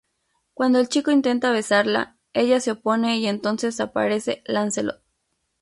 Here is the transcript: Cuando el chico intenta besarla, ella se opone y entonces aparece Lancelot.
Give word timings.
Cuando 0.55 0.79
el 0.79 0.89
chico 0.89 1.11
intenta 1.11 1.51
besarla, 1.51 2.17
ella 2.33 2.59
se 2.59 2.71
opone 2.71 3.19
y 3.19 3.27
entonces 3.27 3.79
aparece 3.79 4.41
Lancelot. 4.47 5.03